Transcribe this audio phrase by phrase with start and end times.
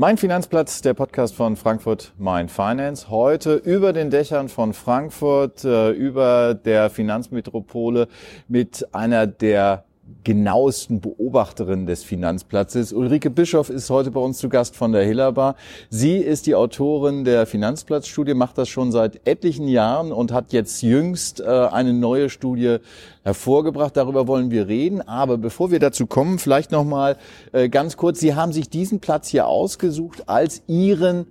[0.00, 3.10] Mein Finanzplatz, der Podcast von Frankfurt Mein Finance.
[3.10, 8.08] Heute über den Dächern von Frankfurt, äh, über der Finanzmetropole
[8.48, 9.84] mit einer der
[10.24, 12.92] genauesten Beobachterin des Finanzplatzes.
[12.92, 15.56] Ulrike Bischoff ist heute bei uns zu Gast von der Hillerbar.
[15.88, 20.82] Sie ist die Autorin der Finanzplatzstudie, macht das schon seit etlichen Jahren und hat jetzt
[20.82, 22.78] jüngst äh, eine neue Studie
[23.22, 23.96] hervorgebracht.
[23.96, 25.00] Darüber wollen wir reden.
[25.02, 27.16] Aber bevor wir dazu kommen, vielleicht noch mal
[27.52, 28.20] äh, ganz kurz.
[28.20, 31.26] Sie haben sich diesen Platz hier ausgesucht als Ihren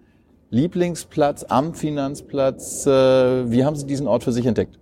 [0.51, 2.85] Lieblingsplatz am Finanzplatz.
[2.85, 4.79] Äh, wie haben Sie diesen Ort für sich entdeckt?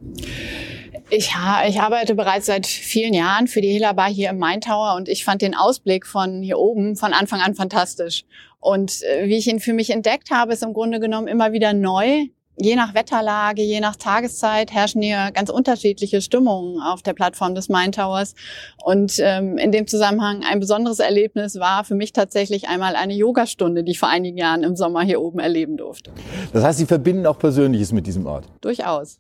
[1.10, 1.32] Ich,
[1.68, 5.08] ich arbeite bereits seit vielen Jahren für die Hela Bar hier im Main Tower und
[5.08, 8.26] ich fand den Ausblick von hier oben von Anfang an fantastisch.
[8.60, 11.72] Und äh, wie ich ihn für mich entdeckt habe, ist im Grunde genommen immer wieder
[11.72, 12.26] neu.
[12.60, 17.70] Je nach Wetterlage, je nach Tageszeit herrschen hier ganz unterschiedliche Stimmungen auf der Plattform des
[17.70, 18.36] Main Towers.
[18.84, 23.86] Und ähm, in dem Zusammenhang ein besonderes Erlebnis war für mich tatsächlich einmal eine Yogastunde,
[23.86, 26.12] die ich vor einigen Jahren im Sommer hier oben erleben durfte.
[26.52, 28.46] Das heißt, Sie verbinden auch Persönliches mit diesem Ort?
[28.60, 29.20] Durchaus.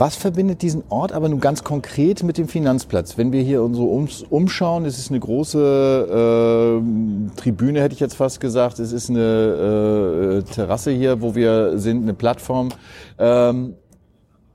[0.00, 3.18] Was verbindet diesen Ort aber nun ganz konkret mit dem Finanzplatz?
[3.18, 3.84] Wenn wir hier so
[4.30, 8.78] umschauen, es ist eine große äh, Tribüne, hätte ich jetzt fast gesagt.
[8.78, 12.70] Es ist eine äh, Terrasse hier, wo wir sind, eine Plattform.
[13.18, 13.74] Ähm,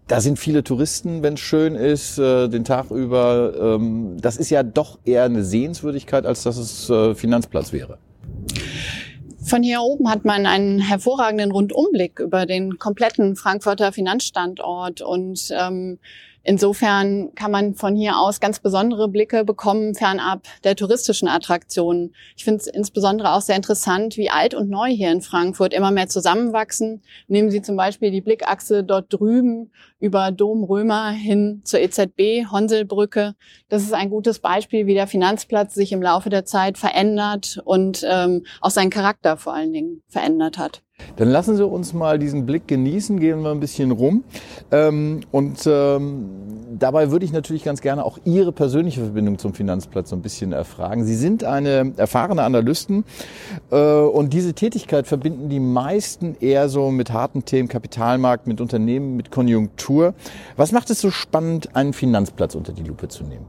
[0.07, 3.53] da sind viele Touristen, wenn es schön ist, äh, den Tag über.
[3.75, 7.99] Ähm, das ist ja doch eher eine Sehenswürdigkeit, als dass es äh, Finanzplatz wäre.
[9.45, 15.99] Von hier oben hat man einen hervorragenden Rundumblick über den kompletten Frankfurter Finanzstandort und ähm,
[16.47, 22.13] Insofern kann man von hier aus ganz besondere Blicke bekommen, fernab der touristischen Attraktionen.
[22.37, 25.89] Ich finde es insbesondere auch sehr interessant, wie alt und neu hier in Frankfurt immer
[25.89, 27.01] mehr zusammenwachsen.
[27.27, 33.33] Nehmen Sie zum Beispiel die Blickachse dort drüben über Dom Römer hin zur EZB, Honselbrücke.
[33.67, 38.05] Das ist ein gutes Beispiel, wie der Finanzplatz sich im Laufe der Zeit verändert und
[38.07, 40.84] ähm, auch seinen Charakter vor allen Dingen verändert hat.
[41.17, 44.23] Dann lassen Sie uns mal diesen Blick genießen, gehen wir ein bisschen rum.
[44.71, 46.25] Ähm, und ähm,
[46.77, 50.51] dabei würde ich natürlich ganz gerne auch Ihre persönliche Verbindung zum Finanzplatz so ein bisschen
[50.51, 51.05] erfragen.
[51.05, 53.05] Sie sind eine erfahrene Analystin
[53.71, 59.15] äh, und diese Tätigkeit verbinden die meisten eher so mit harten Themen, Kapitalmarkt, mit Unternehmen,
[59.15, 60.15] mit Konjunktur.
[60.57, 63.45] Was macht es so spannend, einen Finanzplatz unter die Lupe zu nehmen?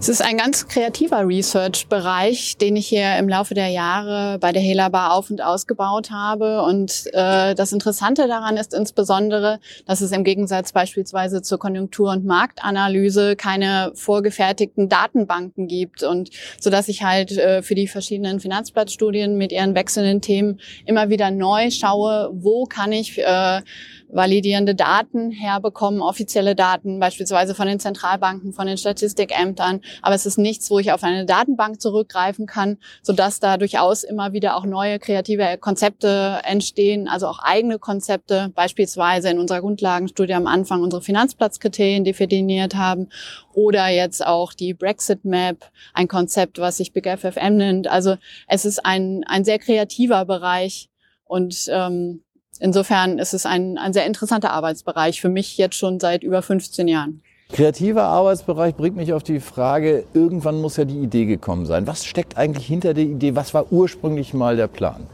[0.00, 4.62] Es ist ein ganz kreativer Research-Bereich, den ich hier im Laufe der Jahre bei der
[4.62, 6.62] Hela Bar auf und ausgebaut habe.
[6.62, 12.24] Und äh, das Interessante daran ist insbesondere, dass es im Gegensatz beispielsweise zur Konjunktur- und
[12.24, 16.30] Marktanalyse keine vorgefertigten Datenbanken gibt und
[16.60, 21.32] so dass ich halt äh, für die verschiedenen Finanzplatzstudien mit ihren wechselnden Themen immer wieder
[21.32, 23.62] neu schaue, wo kann ich äh,
[24.10, 29.80] validierende Daten herbekommen, offizielle Daten, beispielsweise von den Zentralbanken, von den Statistikämtern.
[30.02, 34.32] Aber es ist nichts, wo ich auf eine Datenbank zurückgreifen kann, sodass da durchaus immer
[34.32, 40.46] wieder auch neue kreative Konzepte entstehen, also auch eigene Konzepte, beispielsweise in unserer Grundlagenstudie am
[40.46, 43.08] Anfang unsere Finanzplatzkriterien definiert haben
[43.52, 47.88] oder jetzt auch die Brexit Map, ein Konzept, was sich Big FFM nennt.
[47.88, 48.16] Also
[48.46, 50.88] es ist ein, ein sehr kreativer Bereich
[51.24, 52.22] und ähm,
[52.60, 56.88] insofern ist es ein, ein sehr interessanter Arbeitsbereich für mich jetzt schon seit über 15
[56.88, 57.22] Jahren.
[57.50, 61.86] Kreativer Arbeitsbereich bringt mich auf die Frage, irgendwann muss ja die Idee gekommen sein.
[61.86, 63.36] Was steckt eigentlich hinter der Idee?
[63.36, 65.06] Was war ursprünglich mal der Plan?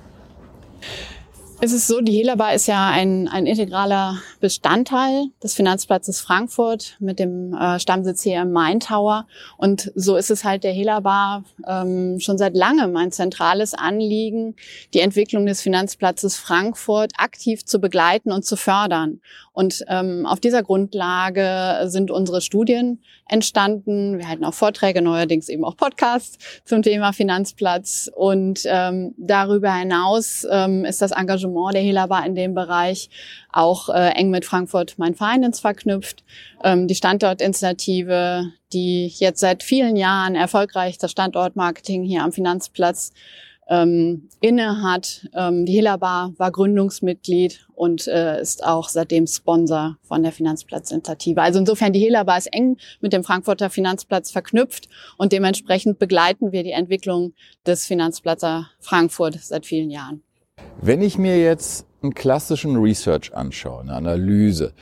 [1.60, 7.18] Es ist so, die Helabar ist ja ein, ein integraler Bestandteil des Finanzplatzes Frankfurt mit
[7.18, 9.26] dem äh, Stammsitz hier im Main Tower.
[9.56, 14.56] Und so ist es halt der Helabar ähm, schon seit langem ein zentrales Anliegen,
[14.92, 19.20] die Entwicklung des Finanzplatzes Frankfurt aktiv zu begleiten und zu fördern.
[19.52, 24.18] Und ähm, auf dieser Grundlage sind unsere Studien entstanden.
[24.18, 28.10] Wir halten auch Vorträge, neuerdings eben auch Podcasts zum Thema Finanzplatz.
[28.12, 33.10] Und ähm, darüber hinaus ähm, ist das Engagement der Helabar in dem Bereich
[33.52, 36.24] auch äh, eng mit Frankfurt Mein Finance verknüpft.
[36.62, 43.12] Ähm, die Standortinitiative, die jetzt seit vielen Jahren erfolgreich das Standortmarketing hier am Finanzplatz
[43.68, 45.26] ähm, inne hat.
[45.34, 51.40] Ähm, die Hilla war Gründungsmitglied und äh, ist auch seitdem Sponsor von der Finanzplatzinitiative.
[51.40, 56.62] Also insofern die Hilla ist eng mit dem Frankfurter Finanzplatz verknüpft und dementsprechend begleiten wir
[56.62, 57.32] die Entwicklung
[57.66, 60.22] des Finanzplatzes Frankfurt seit vielen Jahren.
[60.86, 64.74] Wenn ich mir jetzt einen klassischen Research anschaue, eine Analyse,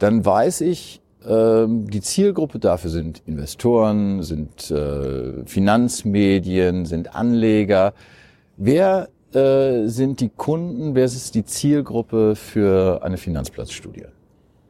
[0.00, 7.94] dann weiß ich, ähm, die Zielgruppe dafür sind Investoren, sind äh, Finanzmedien, sind Anleger.
[8.56, 14.06] Wer äh, sind die Kunden, wer ist die Zielgruppe für eine Finanzplatzstudie?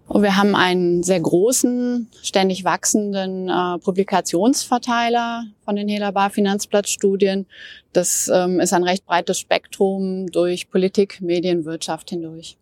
[0.06, 7.46] Und wir haben einen sehr großen, ständig wachsenden äh, Publikationsverteiler von den Hellerbar Finanzplatzstudien.
[7.92, 12.58] Das ähm, ist ein recht breites Spektrum durch Politik, Medien, Wirtschaft hindurch.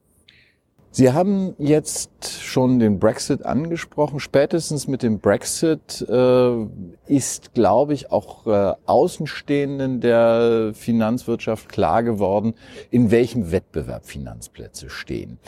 [0.94, 2.10] Sie haben jetzt
[2.42, 4.20] schon den Brexit angesprochen.
[4.20, 6.66] Spätestens mit dem Brexit äh,
[7.06, 12.52] ist, glaube ich, auch äh, Außenstehenden der Finanzwirtschaft klar geworden,
[12.90, 15.38] in welchem Wettbewerb Finanzplätze stehen.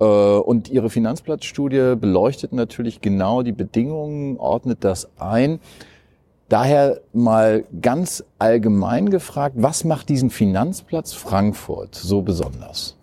[0.00, 5.60] Äh, und Ihre Finanzplatzstudie beleuchtet natürlich genau die Bedingungen, ordnet das ein.
[6.48, 12.96] Daher mal ganz allgemein gefragt, was macht diesen Finanzplatz Frankfurt so besonders?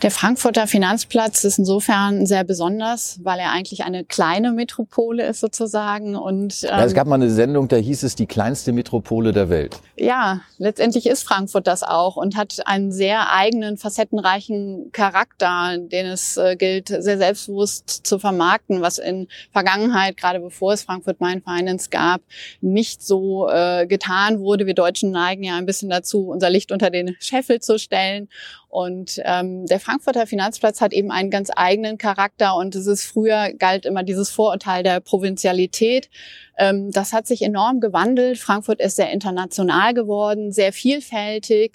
[0.00, 6.14] Der Frankfurter Finanzplatz ist insofern sehr besonders, weil er eigentlich eine kleine Metropole ist sozusagen.
[6.14, 9.32] Und ähm, ja, es ähm, gab mal eine Sendung, da hieß es die kleinste Metropole
[9.32, 9.80] der Welt.
[9.96, 16.36] Ja, letztendlich ist Frankfurt das auch und hat einen sehr eigenen, facettenreichen Charakter, den es
[16.36, 21.90] äh, gilt, sehr selbstbewusst zu vermarkten, was in Vergangenheit, gerade bevor es Frankfurt Main Finance
[21.90, 22.20] gab,
[22.60, 24.66] nicht so äh, getan wurde.
[24.66, 28.28] Wir Deutschen neigen ja ein bisschen dazu, unser Licht unter den Scheffel zu stellen.
[28.68, 33.52] Und ähm, der Frankfurter Finanzplatz hat eben einen ganz eigenen Charakter und es ist früher
[33.54, 36.10] galt immer dieses Vorurteil der Provinzialität.
[36.58, 38.38] Ähm, das hat sich enorm gewandelt.
[38.38, 41.72] Frankfurt ist sehr international geworden, sehr vielfältig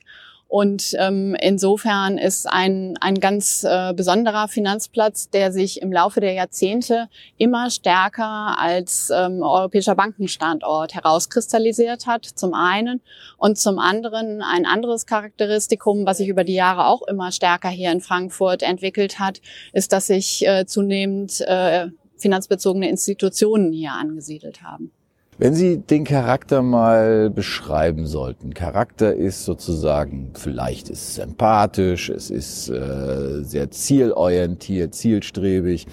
[0.53, 6.33] und ähm, insofern ist ein, ein ganz äh, besonderer Finanzplatz, der sich im Laufe der
[6.33, 7.09] Jahrzehnte
[7.39, 13.01] immer stärker als ähm, europäischer Bankenstandort herauskristallisiert hat, zum einen.
[13.38, 17.91] Und zum anderen ein anderes Charakteristikum, was sich über die Jahre auch immer stärker hier
[17.91, 19.41] in Frankfurt entwickelt hat,
[19.71, 21.88] ist, dass sich äh, zunehmend äh,
[22.19, 24.91] finanzbezogene Institutionen hier angesiedelt haben.
[25.38, 32.30] Wenn Sie den Charakter mal beschreiben sollten, Charakter ist sozusagen, vielleicht ist es empathisch, es
[32.30, 35.88] ist äh, sehr zielorientiert, zielstrebig.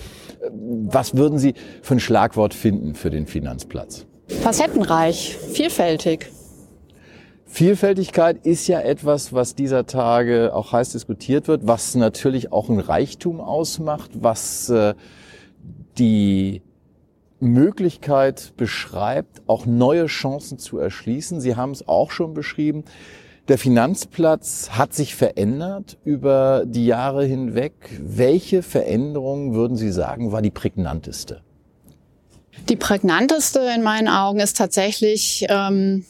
[0.53, 4.07] Was würden Sie für ein Schlagwort finden für den Finanzplatz?
[4.29, 6.31] Facettenreich, vielfältig.
[7.47, 12.79] Vielfältigkeit ist ja etwas, was dieser Tage auch heiß diskutiert wird, was natürlich auch ein
[12.79, 14.95] Reichtum ausmacht, was äh,
[15.99, 16.63] die
[17.41, 21.41] Möglichkeit beschreibt, auch neue Chancen zu erschließen.
[21.41, 22.85] Sie haben es auch schon beschrieben.
[23.49, 27.73] Der Finanzplatz hat sich verändert über die Jahre hinweg.
[28.01, 31.43] Welche Veränderung würden Sie sagen, war die prägnanteste?
[32.69, 36.05] Die prägnanteste in meinen Augen ist tatsächlich, ähm,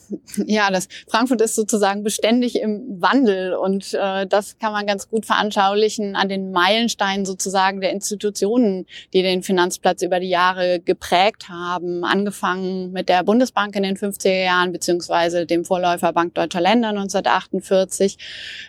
[0.46, 5.26] ja, das Frankfurt ist sozusagen beständig im Wandel und äh, das kann man ganz gut
[5.26, 12.04] veranschaulichen an den Meilensteinen sozusagen der Institutionen, die den Finanzplatz über die Jahre geprägt haben,
[12.04, 18.16] angefangen mit der Bundesbank in den 50er Jahren beziehungsweise dem Vorläufer Bank Deutscher Länder 1948.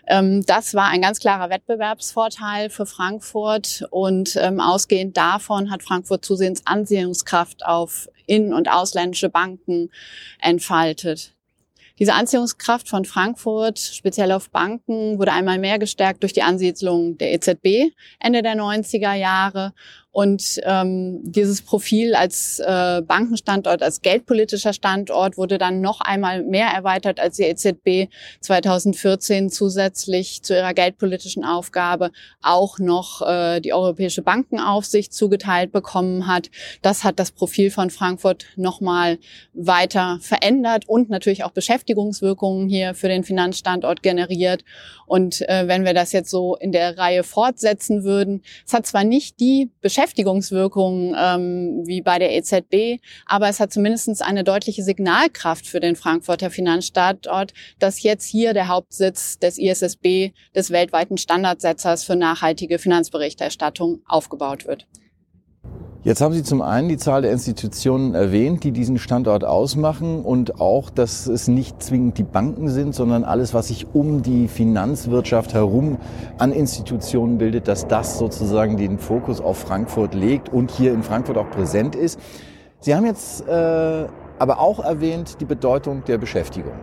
[0.07, 6.25] Ähm, das war ein ganz klarer Wettbewerbsvorteil für Frankfurt und ähm, ausgehend davon hat Frankfurt
[6.25, 9.89] zusehends Anziehungskraft auf in- und ausländische Banken
[10.39, 11.33] entfaltet.
[12.01, 17.31] Diese Anziehungskraft von Frankfurt, speziell auf Banken, wurde einmal mehr gestärkt durch die Ansiedlung der
[17.33, 19.73] EZB Ende der 90er Jahre
[20.11, 26.67] und ähm, dieses Profil als äh, Bankenstandort, als geldpolitischer Standort wurde dann noch einmal mehr
[26.67, 28.11] erweitert, als die EZB
[28.41, 32.11] 2014 zusätzlich zu ihrer geldpolitischen Aufgabe
[32.41, 36.49] auch noch äh, die Europäische Bankenaufsicht zugeteilt bekommen hat.
[36.81, 39.17] Das hat das Profil von Frankfurt nochmal
[39.53, 44.65] weiter verändert und natürlich auch Beschäftigungswirkungen hier für den Finanzstandort generiert.
[45.05, 49.03] Und äh, wenn wir das jetzt so in der Reihe fortsetzen würden, es hat zwar
[49.03, 54.81] nicht die Beschäftigungswirkungen, Beschäftigungswirkungen ähm, wie bei der EZB, aber es hat zumindest eine deutliche
[54.81, 62.03] Signalkraft für den Frankfurter Finanzstandort, dass jetzt hier der Hauptsitz des ISSB, des weltweiten Standardsetzers
[62.03, 64.87] für nachhaltige Finanzberichterstattung, aufgebaut wird.
[66.03, 70.59] Jetzt haben Sie zum einen die Zahl der Institutionen erwähnt, die diesen Standort ausmachen und
[70.59, 75.53] auch, dass es nicht zwingend die Banken sind, sondern alles, was sich um die Finanzwirtschaft
[75.53, 75.99] herum
[76.39, 81.37] an Institutionen bildet, dass das sozusagen den Fokus auf Frankfurt legt und hier in Frankfurt
[81.37, 82.19] auch präsent ist.
[82.79, 84.07] Sie haben jetzt äh,
[84.41, 86.73] aber auch erwähnt die Bedeutung der Beschäftigung.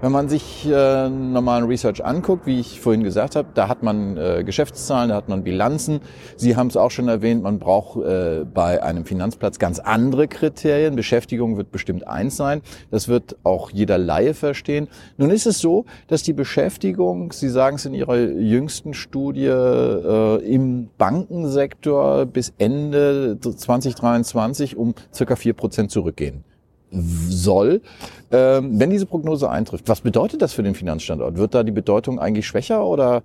[0.00, 4.16] Wenn man sich äh, normalen Research anguckt, wie ich vorhin gesagt habe, da hat man
[4.16, 5.98] äh, Geschäftszahlen, da hat man Bilanzen.
[6.36, 10.94] Sie haben es auch schon erwähnt, man braucht äh, bei einem Finanzplatz ganz andere Kriterien.
[10.94, 12.62] Beschäftigung wird bestimmt eins sein.
[12.92, 14.86] Das wird auch jeder Laie verstehen.
[15.16, 20.36] Nun ist es so, dass die Beschäftigung, Sie sagen es in Ihrer jüngsten Studie, äh,
[20.44, 26.44] im Bankensektor bis Ende 2023 um circa vier Prozent zurückgehen
[26.90, 27.80] soll.
[28.30, 31.36] Ähm, wenn diese Prognose eintrifft, was bedeutet das für den Finanzstandort?
[31.36, 33.22] Wird da die Bedeutung eigentlich schwächer oder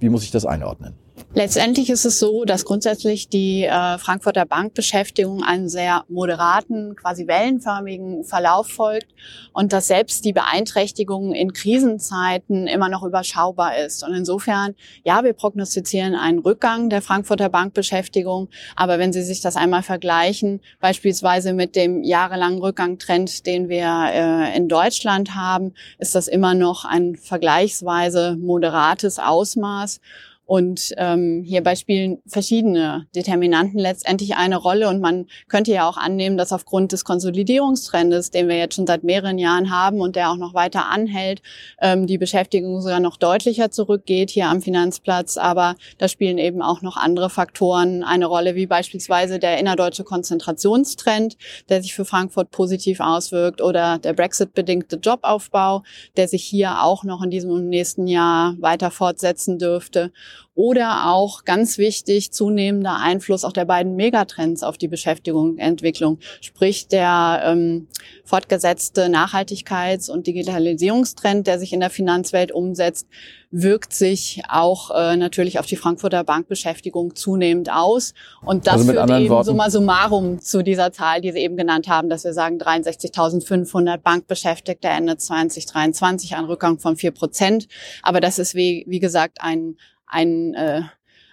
[0.00, 0.94] wie muss ich das einordnen?
[1.36, 8.22] Letztendlich ist es so, dass grundsätzlich die äh, Frankfurter Bankbeschäftigung einen sehr moderaten, quasi wellenförmigen
[8.22, 9.08] Verlauf folgt
[9.52, 14.04] und dass selbst die Beeinträchtigung in Krisenzeiten immer noch überschaubar ist.
[14.06, 19.56] Und insofern, ja, wir prognostizieren einen Rückgang der Frankfurter Bankbeschäftigung, aber wenn Sie sich das
[19.56, 26.28] einmal vergleichen, beispielsweise mit dem jahrelangen Rückgangtrend, den wir äh, in Deutschland haben, ist das
[26.28, 30.00] immer noch ein vergleichsweise moderates Ausmaß.
[30.46, 34.88] Und ähm, hierbei spielen verschiedene Determinanten letztendlich eine Rolle.
[34.88, 39.04] Und man könnte ja auch annehmen, dass aufgrund des Konsolidierungstrendes, den wir jetzt schon seit
[39.04, 41.40] mehreren Jahren haben und der auch noch weiter anhält,
[41.80, 45.38] ähm, die Beschäftigung sogar noch deutlicher zurückgeht hier am Finanzplatz.
[45.38, 51.38] Aber da spielen eben auch noch andere Faktoren eine Rolle, wie beispielsweise der innerdeutsche Konzentrationstrend,
[51.70, 55.82] der sich für Frankfurt positiv auswirkt, oder der Brexit-bedingte Jobaufbau,
[56.16, 60.12] der sich hier auch noch in diesem nächsten Jahr weiter fortsetzen dürfte
[60.54, 67.42] oder auch ganz wichtig zunehmender Einfluss auch der beiden Megatrends auf die Beschäftigungsentwicklung, sprich der
[67.44, 67.88] ähm,
[68.24, 73.08] fortgesetzte Nachhaltigkeits- und Digitalisierungstrend, der sich in der Finanzwelt umsetzt,
[73.56, 78.12] wirkt sich auch äh, natürlich auf die Frankfurter Bankbeschäftigung zunehmend aus.
[78.44, 79.46] Und das also führt eben Worten.
[79.46, 84.88] summa summarum zu dieser Zahl, die Sie eben genannt haben, dass wir sagen 63.500 Bankbeschäftigte
[84.88, 87.68] Ende 2023, ein Rückgang von vier Prozent.
[88.02, 89.76] Aber das ist, wie, wie gesagt, ein
[90.14, 90.82] ein, äh,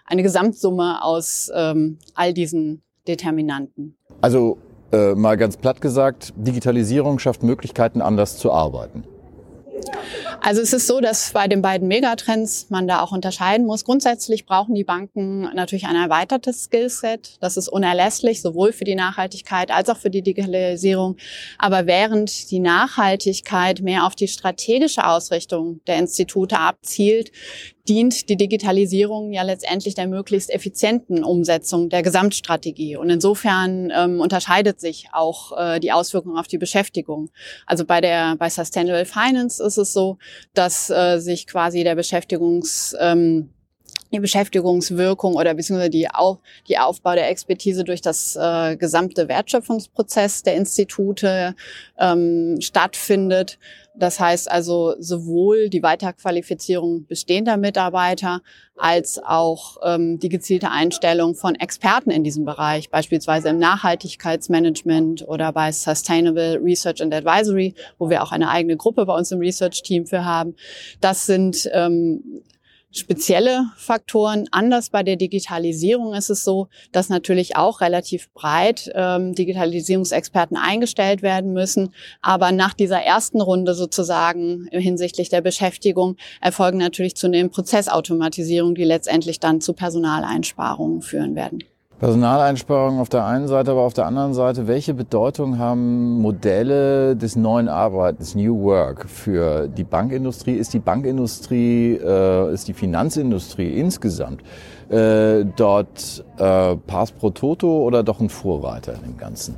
[0.05, 3.95] eine Gesamtsumme aus ähm, all diesen Determinanten.
[4.21, 4.57] Also
[4.91, 9.03] äh, mal ganz platt gesagt, Digitalisierung schafft Möglichkeiten, anders zu arbeiten.
[10.41, 13.85] Also es ist so, dass bei den beiden Megatrends man da auch unterscheiden muss.
[13.85, 17.37] Grundsätzlich brauchen die Banken natürlich ein erweitertes Skillset.
[17.41, 21.17] Das ist unerlässlich, sowohl für die Nachhaltigkeit als auch für die Digitalisierung.
[21.57, 27.31] Aber während die Nachhaltigkeit mehr auf die strategische Ausrichtung der Institute abzielt,
[27.87, 32.95] dient die Digitalisierung ja letztendlich der möglichst effizienten Umsetzung der Gesamtstrategie.
[32.95, 37.29] Und insofern ähm, unterscheidet sich auch äh, die Auswirkung auf die Beschäftigung.
[37.65, 40.17] Also bei der bei Sustainable Finance ist es so,
[40.53, 43.49] dass äh, sich quasi der Beschäftigungs ähm,
[44.11, 50.43] die Beschäftigungswirkung oder beziehungsweise die, Auf, die Aufbau der Expertise durch das äh, gesamte Wertschöpfungsprozess
[50.43, 51.55] der Institute
[51.97, 53.57] ähm, stattfindet.
[53.93, 58.41] Das heißt also sowohl die Weiterqualifizierung bestehender Mitarbeiter
[58.77, 65.51] als auch ähm, die gezielte Einstellung von Experten in diesem Bereich, beispielsweise im Nachhaltigkeitsmanagement oder
[65.51, 70.07] bei Sustainable Research and Advisory, wo wir auch eine eigene Gruppe bei uns im Research-Team
[70.07, 70.55] für haben.
[71.01, 72.43] Das sind ähm,
[72.91, 74.47] spezielle Faktoren.
[74.51, 81.21] Anders bei der Digitalisierung ist es so, dass natürlich auch relativ breit ähm, Digitalisierungsexperten eingestellt
[81.21, 81.93] werden müssen.
[82.21, 89.39] Aber nach dieser ersten Runde sozusagen hinsichtlich der Beschäftigung erfolgen natürlich zunehmend Prozessautomatisierung, die letztendlich
[89.39, 91.63] dann zu Personaleinsparungen führen werden.
[92.01, 97.35] Personaleinsparungen auf der einen Seite, aber auf der anderen Seite, welche Bedeutung haben Modelle des
[97.35, 100.53] neuen Arbeitens, New Work, für die Bankindustrie?
[100.53, 104.41] Ist die Bankindustrie, äh, ist die Finanzindustrie insgesamt
[104.89, 109.53] äh, dort äh, Pass pro Toto oder doch ein Vorreiter im Ganzen?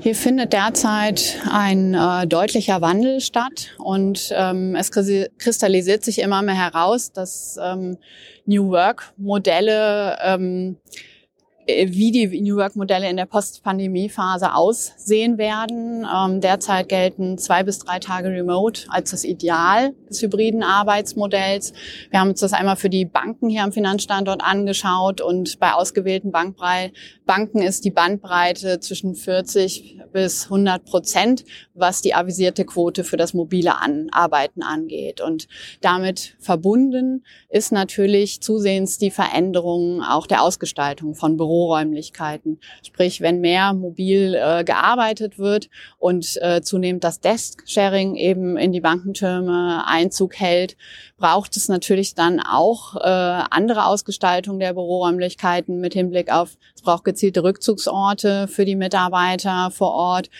[0.00, 6.56] Hier findet derzeit ein äh, deutlicher Wandel statt und ähm, es kristallisiert sich immer mehr
[6.56, 7.96] heraus, dass ähm,
[8.44, 11.15] New Work Modelle ähm, äh,
[11.66, 16.06] wie die New Work-Modelle in der Post-Pandemie-Phase aussehen werden.
[16.06, 21.72] Ähm, derzeit gelten zwei bis drei Tage Remote als das Ideal des hybriden Arbeitsmodells.
[22.10, 26.30] Wir haben uns das einmal für die Banken hier am Finanzstandort angeschaut und bei ausgewählten
[26.30, 31.44] Banken ist die Bandbreite zwischen 40 bis 100 Prozent,
[31.74, 33.74] was die avisierte Quote für das mobile
[34.12, 35.20] Arbeiten angeht.
[35.20, 35.48] Und
[35.80, 42.60] damit verbunden ist natürlich zusehends die Veränderung auch der Ausgestaltung von Büroräumlichkeiten.
[42.82, 48.80] Sprich, wenn mehr mobil äh, gearbeitet wird und äh, zunehmend das Desk-Sharing eben in die
[48.80, 50.76] Bankentürme Einzug hält,
[51.16, 57.04] braucht es natürlich dann auch äh, andere Ausgestaltung der Büroräumlichkeiten mit Hinblick auf, es braucht
[57.04, 60.30] gezielte Rückzugsorte für die Mitarbeiter vor Ort.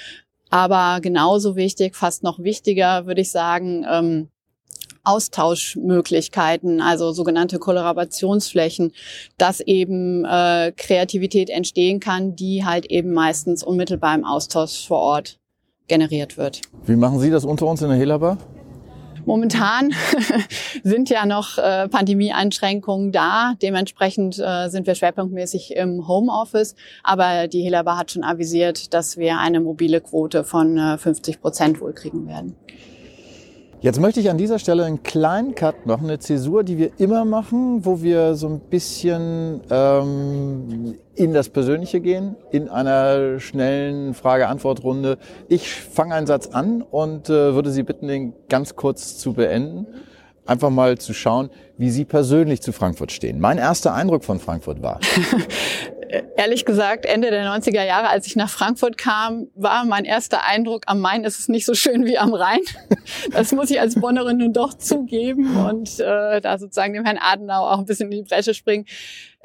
[0.50, 4.28] Aber genauso wichtig, fast noch wichtiger, würde ich sagen, ähm,
[5.06, 8.92] Austauschmöglichkeiten, also sogenannte Kollaborationsflächen,
[9.38, 15.38] dass eben äh, Kreativität entstehen kann, die halt eben meistens unmittelbar im Austausch vor Ort
[15.88, 16.62] generiert wird.
[16.84, 18.38] Wie machen Sie das unter uns in der Helaba?
[19.26, 19.92] Momentan
[20.84, 23.54] sind ja noch äh, Pandemieeinschränkungen da.
[23.60, 26.76] Dementsprechend äh, sind wir schwerpunktmäßig im Homeoffice.
[27.02, 31.80] Aber die Helaba hat schon avisiert, dass wir eine mobile Quote von äh, 50 Prozent
[31.80, 32.54] wohl kriegen werden.
[33.86, 37.24] Jetzt möchte ich an dieser Stelle einen kleinen Cut machen, eine Zäsur, die wir immer
[37.24, 45.18] machen, wo wir so ein bisschen ähm, in das Persönliche gehen, in einer schnellen Frage-Antwort-Runde.
[45.46, 49.86] Ich fange einen Satz an und äh, würde Sie bitten, den ganz kurz zu beenden.
[50.46, 53.38] Einfach mal zu schauen, wie Sie persönlich zu Frankfurt stehen.
[53.38, 54.98] Mein erster Eindruck von Frankfurt war.
[56.36, 60.84] ehrlich gesagt, Ende der 90er Jahre, als ich nach Frankfurt kam, war mein erster Eindruck,
[60.86, 62.60] am Main ist es nicht so schön wie am Rhein.
[63.30, 67.72] Das muss ich als Bonnerin nun doch zugeben und äh, da sozusagen dem Herrn Adenauer
[67.72, 68.84] auch ein bisschen in die Bresche springen.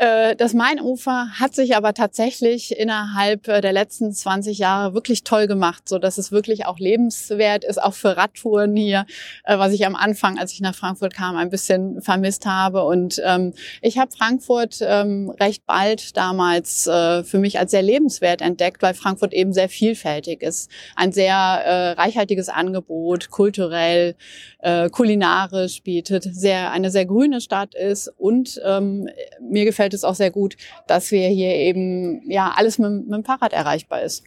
[0.01, 5.45] Äh, das Mainufer hat sich aber tatsächlich innerhalb äh, der letzten 20 Jahre wirklich toll
[5.45, 9.05] gemacht, so dass es wirklich auch lebenswert ist, auch für Radtouren hier,
[9.43, 12.83] äh, was ich am Anfang, als ich nach Frankfurt kam, ein bisschen vermisst habe.
[12.83, 13.53] Und ähm,
[13.83, 18.95] ich habe Frankfurt ähm, recht bald damals äh, für mich als sehr lebenswert entdeckt, weil
[18.95, 20.71] Frankfurt eben sehr vielfältig ist.
[20.95, 24.15] Ein sehr äh, reichhaltiges Angebot, kulturell,
[24.61, 29.07] äh, kulinarisch bietet, sehr eine sehr grüne Stadt ist und ähm,
[29.39, 30.55] mir gefällt gefällt es auch sehr gut,
[30.87, 34.23] dass wir hier eben ja alles mit, mit dem Fahrrad erreichbar ist.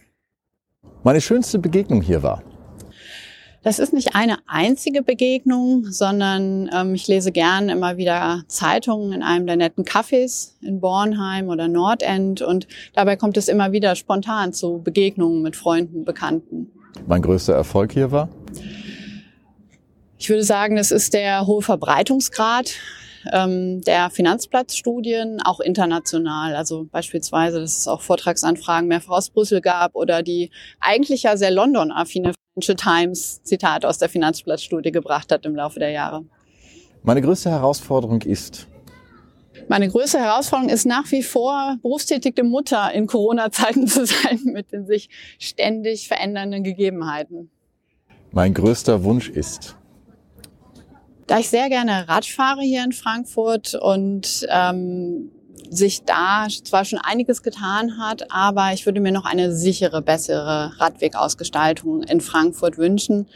[1.03, 2.43] Meine schönste Begegnung hier war.
[3.63, 9.23] Das ist nicht eine einzige Begegnung, sondern ähm, ich lese gern immer wieder Zeitungen in
[9.23, 14.53] einem der netten Cafés in Bornheim oder Nordend und dabei kommt es immer wieder spontan
[14.53, 16.71] zu Begegnungen mit Freunden, Bekannten.
[17.07, 18.29] Mein größter Erfolg hier war?
[20.19, 22.75] Ich würde sagen, es ist der hohe Verbreitungsgrad
[23.31, 26.55] ähm, der Finanzplatzstudien, auch international.
[26.55, 31.51] Also beispielsweise, dass es auch Vortragsanfragen mehrfach aus Brüssel gab oder die eigentlich ja sehr
[31.51, 36.23] London-affine Financial Times Zitate aus der Finanzplatzstudie gebracht hat im Laufe der Jahre.
[37.03, 38.67] Meine größte Herausforderung ist,
[39.67, 44.85] meine größte Herausforderung ist nach wie vor, berufstätige Mutter in Corona-Zeiten zu sein mit den
[44.85, 47.49] sich ständig verändernden Gegebenheiten.
[48.31, 49.75] Mein größter Wunsch ist,
[51.27, 55.31] da ich sehr gerne Rad fahre hier in Frankfurt und ähm,
[55.69, 60.79] sich da zwar schon einiges getan hat, aber ich würde mir noch eine sichere, bessere
[60.79, 63.27] Radwegausgestaltung in Frankfurt wünschen.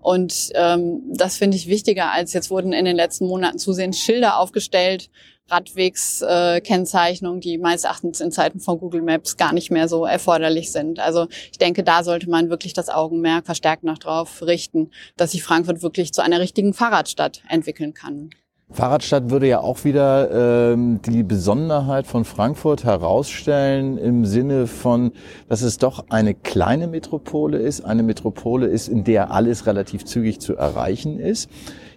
[0.00, 4.38] Und ähm, das finde ich wichtiger, als jetzt wurden in den letzten Monaten zusehends Schilder
[4.38, 5.10] aufgestellt,
[5.48, 11.00] Radwegskennzeichnungen, die meines Erachtens in Zeiten von Google Maps gar nicht mehr so erforderlich sind.
[11.00, 15.42] Also ich denke, da sollte man wirklich das Augenmerk verstärkt noch drauf richten, dass sich
[15.42, 18.30] Frankfurt wirklich zu einer richtigen Fahrradstadt entwickeln kann.
[18.70, 25.12] Fahrradstadt würde ja auch wieder ähm, die Besonderheit von Frankfurt herausstellen im Sinne von,
[25.48, 30.40] dass es doch eine kleine Metropole ist, eine Metropole ist, in der alles relativ zügig
[30.40, 31.48] zu erreichen ist.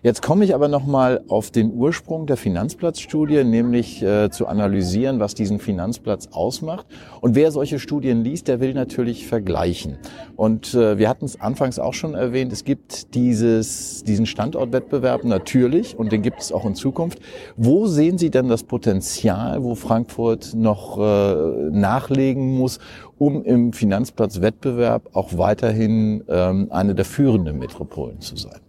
[0.03, 5.35] Jetzt komme ich aber nochmal auf den Ursprung der Finanzplatzstudie, nämlich äh, zu analysieren, was
[5.35, 6.87] diesen Finanzplatz ausmacht.
[7.21, 9.99] Und wer solche Studien liest, der will natürlich vergleichen.
[10.35, 15.95] Und äh, wir hatten es anfangs auch schon erwähnt, es gibt dieses, diesen Standortwettbewerb natürlich
[15.95, 17.19] und den gibt es auch in Zukunft.
[17.55, 22.79] Wo sehen Sie denn das Potenzial, wo Frankfurt noch äh, nachlegen muss,
[23.19, 28.61] um im Finanzplatzwettbewerb auch weiterhin ähm, eine der führenden Metropolen zu sein?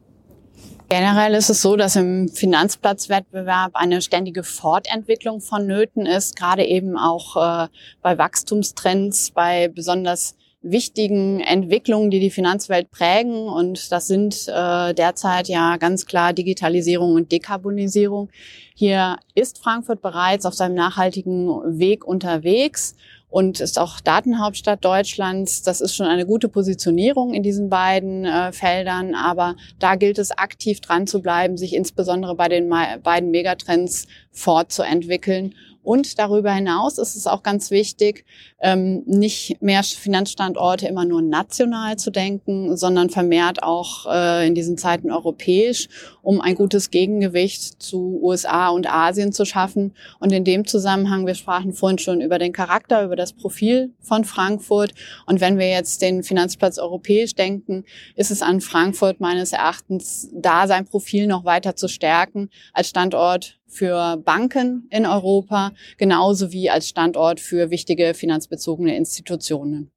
[0.93, 7.37] Generell ist es so, dass im Finanzplatzwettbewerb eine ständige Fortentwicklung vonnöten ist, gerade eben auch
[7.65, 7.69] äh,
[8.03, 13.49] bei Wachstumstrends, bei besonders wichtigen Entwicklungen, die die Finanzwelt prägen.
[13.49, 18.29] Und das sind äh, derzeit ja ganz klar Digitalisierung und Dekarbonisierung.
[18.75, 22.97] Hier ist Frankfurt bereits auf seinem nachhaltigen Weg unterwegs
[23.33, 25.63] und ist auch Datenhauptstadt Deutschlands.
[25.63, 30.31] Das ist schon eine gute Positionierung in diesen beiden äh, Feldern, aber da gilt es
[30.33, 32.69] aktiv dran zu bleiben, sich insbesondere bei den
[33.03, 38.25] beiden Megatrends fortzuentwickeln und darüber hinaus ist es auch ganz wichtig,
[38.61, 44.79] ähm, nicht mehr Finanzstandorte immer nur national zu denken, sondern vermehrt auch äh, in diesen
[44.79, 45.89] Zeiten europäisch,
[46.23, 49.95] um ein gutes Gegengewicht zu USA und Asien zu schaffen.
[50.21, 54.25] Und in dem Zusammenhang, wir sprachen vorhin schon über den Charakter, über das Profil von
[54.25, 54.95] Frankfurt.
[55.27, 60.69] Und wenn wir jetzt den Finanzplatz europäisch denken, ist es an Frankfurt meines Erachtens da,
[60.69, 66.89] sein Profil noch weiter zu stärken als Standort für Banken in Europa, genauso wie als
[66.89, 69.91] Standort für wichtige finanzbezogene Institutionen.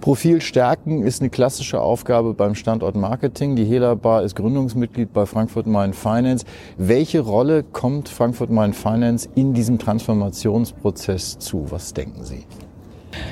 [0.00, 3.56] Profil stärken ist eine klassische Aufgabe beim Standort Marketing.
[3.56, 6.44] Die Hela Bar ist Gründungsmitglied bei Frankfurt Main Finance.
[6.76, 11.70] Welche Rolle kommt Frankfurt Main Finance in diesem Transformationsprozess zu?
[11.70, 12.44] Was denken Sie?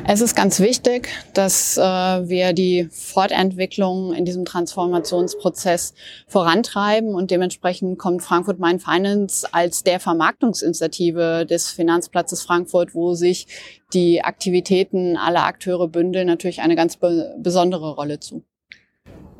[0.07, 5.95] Es ist ganz wichtig, dass äh, wir die Fortentwicklung in diesem Transformationsprozess
[6.27, 13.47] vorantreiben und dementsprechend kommt Frankfurt Main Finance als der Vermarktungsinitiative des Finanzplatzes Frankfurt, wo sich
[13.95, 18.43] die Aktivitäten aller Akteure bündeln, natürlich eine ganz be besondere Rolle zu.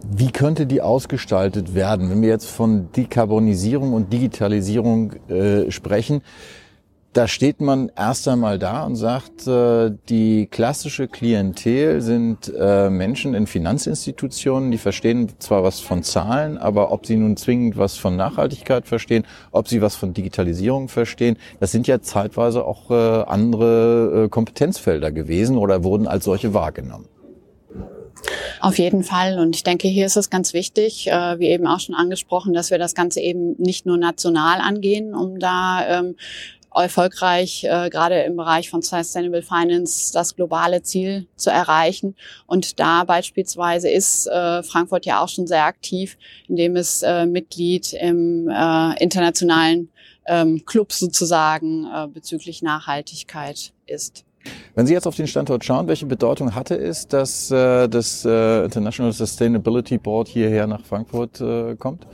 [0.05, 6.23] Wie könnte die ausgestaltet werden, wenn wir jetzt von Dekarbonisierung und Digitalisierung äh, sprechen?
[7.13, 13.35] Da steht man erst einmal da und sagt, äh, die klassische Klientel sind äh, Menschen
[13.35, 18.17] in Finanzinstitutionen, die verstehen zwar was von Zahlen, aber ob sie nun zwingend was von
[18.17, 24.29] Nachhaltigkeit verstehen, ob sie was von Digitalisierung verstehen, das sind ja zeitweise auch äh, andere
[24.31, 27.09] Kompetenzfelder gewesen oder wurden als solche wahrgenommen.
[28.61, 29.39] Auf jeden Fall.
[29.39, 32.71] Und ich denke, hier ist es ganz wichtig, äh, wie eben auch schon angesprochen, dass
[32.71, 36.17] wir das Ganze eben nicht nur national angehen, um da ähm,
[36.75, 42.15] erfolgreich äh, gerade im Bereich von Sustainable Finance das globale Ziel zu erreichen.
[42.47, 46.17] Und da beispielsweise ist äh, Frankfurt ja auch schon sehr aktiv,
[46.49, 49.91] indem es äh, Mitglied im äh, internationalen
[50.27, 54.25] ähm, Club sozusagen äh, bezüglich Nachhaltigkeit ist.
[54.75, 58.65] Wenn Sie jetzt auf den Standort schauen, welche Bedeutung hatte es, dass äh, das äh,
[58.65, 62.07] International Sustainability Board hierher nach Frankfurt äh, kommt?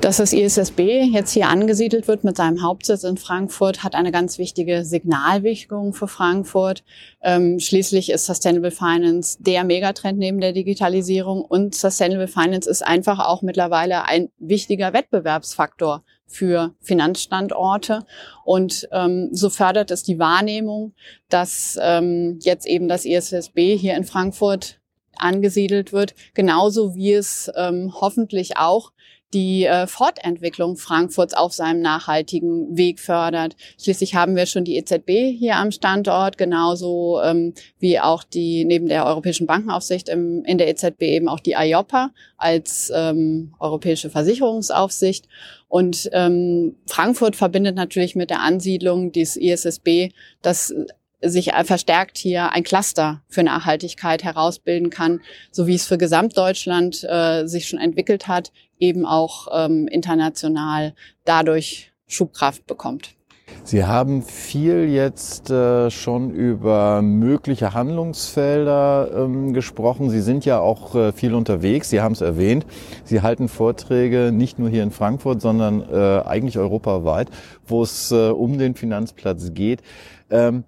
[0.00, 4.38] Dass das ISSB jetzt hier angesiedelt wird mit seinem Hauptsitz in Frankfurt, hat eine ganz
[4.38, 6.84] wichtige Signalwirkung für Frankfurt.
[7.22, 13.18] Ähm, schließlich ist Sustainable Finance der Megatrend neben der Digitalisierung und Sustainable Finance ist einfach
[13.18, 18.06] auch mittlerweile ein wichtiger Wettbewerbsfaktor für Finanzstandorte.
[18.44, 20.94] Und ähm, so fördert es die Wahrnehmung,
[21.28, 24.79] dass ähm, jetzt eben das ISSB hier in Frankfurt
[25.22, 28.92] angesiedelt wird, genauso wie es ähm, hoffentlich auch
[29.32, 33.54] die äh, Fortentwicklung Frankfurts auf seinem nachhaltigen Weg fördert.
[33.80, 38.88] Schließlich haben wir schon die EZB hier am Standort, genauso ähm, wie auch die neben
[38.88, 45.26] der Europäischen Bankenaufsicht im, in der EZB eben auch die IOPA als ähm, Europäische Versicherungsaufsicht.
[45.68, 50.10] Und ähm, Frankfurt verbindet natürlich mit der Ansiedlung des ISSB,
[50.42, 50.74] dass
[51.22, 57.46] sich verstärkt hier ein Cluster für Nachhaltigkeit herausbilden kann, so wie es für Gesamtdeutschland äh,
[57.46, 63.14] sich schon entwickelt hat, eben auch ähm, international dadurch Schubkraft bekommt.
[63.62, 70.08] Sie haben viel jetzt äh, schon über mögliche Handlungsfelder ähm, gesprochen.
[70.08, 71.90] Sie sind ja auch äh, viel unterwegs.
[71.90, 72.64] Sie haben es erwähnt.
[73.04, 77.28] Sie halten Vorträge nicht nur hier in Frankfurt, sondern äh, eigentlich europaweit,
[77.66, 79.82] wo es äh, um den Finanzplatz geht.
[80.30, 80.64] Ähm,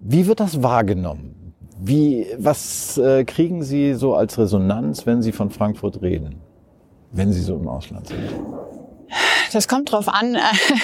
[0.00, 1.54] wie wird das wahrgenommen?
[1.80, 6.36] Wie, was äh, kriegen Sie so als Resonanz, wenn Sie von Frankfurt reden,
[7.12, 8.18] wenn Sie so im Ausland sind?
[9.52, 10.36] Das kommt drauf an,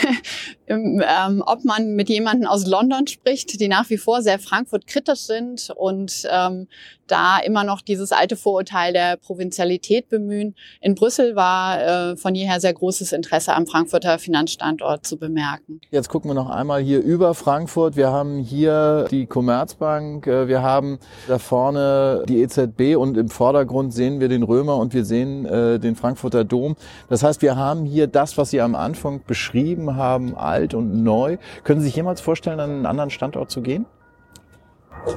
[0.66, 5.20] ähm, ob man mit jemandem aus London spricht, die nach wie vor sehr Frankfurt kritisch
[5.20, 6.66] sind und ähm,
[7.06, 10.54] da immer noch dieses alte Vorurteil der Provinzialität bemühen.
[10.80, 15.80] In Brüssel war äh, von jeher sehr großes Interesse am Frankfurter Finanzstandort zu bemerken.
[15.90, 17.96] Jetzt gucken wir noch einmal hier über Frankfurt.
[17.96, 20.98] Wir haben hier die Commerzbank, äh, wir haben
[21.28, 25.78] da vorne die EZB und im Vordergrund sehen wir den Römer und wir sehen äh,
[25.78, 26.76] den Frankfurter Dom.
[27.08, 31.36] Das heißt, wir haben hier das, was Sie am Anfang beschrieben haben, alt und neu.
[31.64, 33.86] Können Sie sich jemals vorstellen, an einen anderen Standort zu gehen?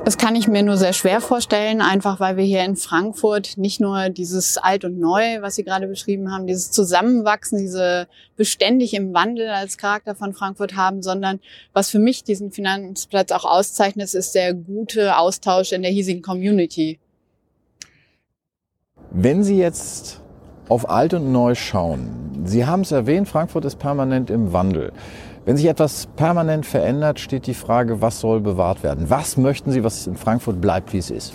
[0.03, 3.79] Das kann ich mir nur sehr schwer vorstellen, einfach weil wir hier in Frankfurt nicht
[3.79, 9.13] nur dieses Alt und Neu, was Sie gerade beschrieben haben, dieses Zusammenwachsen, diese beständig im
[9.13, 11.39] Wandel als Charakter von Frankfurt haben, sondern
[11.71, 16.99] was für mich diesen Finanzplatz auch auszeichnet, ist der gute Austausch in der hiesigen Community.
[19.11, 20.21] Wenn Sie jetzt
[20.67, 24.91] auf Alt und Neu schauen, Sie haben es erwähnt, Frankfurt ist permanent im Wandel.
[25.47, 29.09] Wenn sich etwas permanent verändert, steht die Frage, was soll bewahrt werden?
[29.09, 31.31] Was möchten Sie, was in Frankfurt bleibt, wie es ist?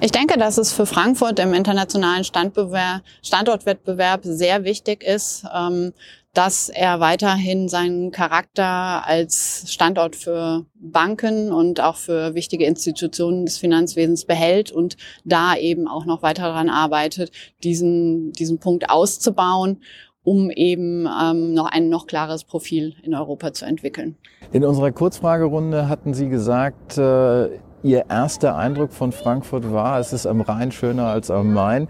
[0.00, 5.92] Ich denke, dass es für Frankfurt im internationalen Standortwettbewerb sehr wichtig ist, ähm,
[6.32, 13.58] dass er weiterhin seinen Charakter als Standort für Banken und auch für wichtige Institutionen des
[13.58, 17.32] Finanzwesens behält und da eben auch noch weiter daran arbeitet,
[17.64, 19.80] diesen, diesen Punkt auszubauen
[20.24, 24.16] um eben ähm, noch ein noch klares Profil in Europa zu entwickeln.
[24.52, 27.48] In unserer Kurzfragerunde hatten Sie gesagt, äh,
[27.84, 31.86] Ihr erster Eindruck von Frankfurt war, es ist am Rhein schöner als am Main.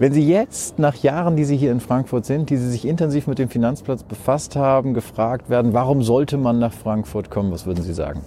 [0.00, 3.28] Wenn Sie jetzt nach Jahren, die Sie hier in Frankfurt sind, die Sie sich intensiv
[3.28, 7.84] mit dem Finanzplatz befasst haben, gefragt werden, warum sollte man nach Frankfurt kommen, was würden
[7.84, 8.22] Sie sagen?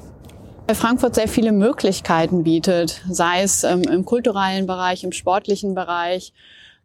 [0.66, 6.32] Weil Frankfurt sehr viele Möglichkeiten bietet, sei es ähm, im kulturellen Bereich, im sportlichen Bereich,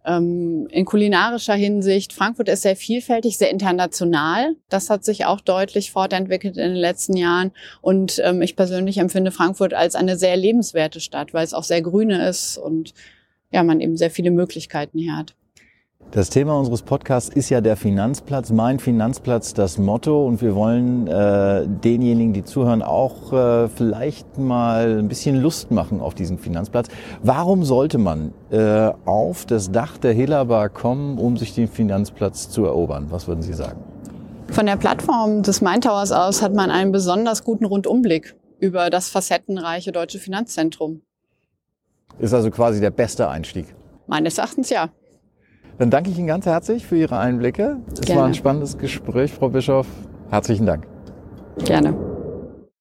[0.04, 4.56] in kulinarischer Hinsicht, Frankfurt ist sehr vielfältig, sehr international.
[4.68, 7.52] Das hat sich auch deutlich fortentwickelt in den letzten Jahren.
[7.80, 11.82] Und ähm, ich persönlich empfinde Frankfurt als eine sehr lebenswerte Stadt, weil es auch sehr
[11.82, 12.94] grüne ist und
[13.52, 15.34] ja, man eben sehr viele Möglichkeiten hier hat.
[16.10, 20.26] Das Thema unseres Podcasts ist ja der Finanzplatz, mein Finanzplatz, das Motto.
[20.26, 26.00] Und wir wollen äh, denjenigen, die zuhören, auch äh, vielleicht mal ein bisschen Lust machen
[26.00, 26.88] auf diesen Finanzplatz.
[27.22, 32.66] Warum sollte man äh, auf das Dach der Helabar kommen, um sich den Finanzplatz zu
[32.66, 33.06] erobern?
[33.08, 33.82] Was würden Sie sagen?
[34.48, 39.08] Von der Plattform des Main Towers aus hat man einen besonders guten Rundumblick über das
[39.08, 41.00] facettenreiche deutsche Finanzzentrum.
[42.18, 43.74] Ist also quasi der beste Einstieg.
[44.06, 44.90] Meines Erachtens ja.
[45.78, 47.78] Dann danke ich Ihnen ganz herzlich für Ihre Einblicke.
[47.92, 48.20] Es Gerne.
[48.20, 49.86] war ein spannendes Gespräch, Frau Bischof.
[50.30, 50.86] Herzlichen Dank.
[51.64, 52.11] Gerne.